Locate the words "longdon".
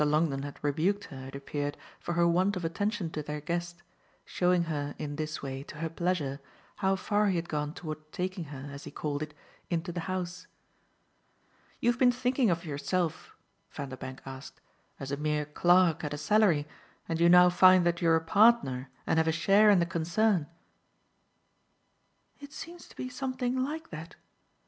0.03-0.41